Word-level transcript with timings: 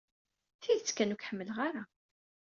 Tidet 0.61 0.89
kan, 0.97 1.13
ur 1.13 1.19
k-ḥemmleɣ 1.19 1.57
ara. 1.67 1.83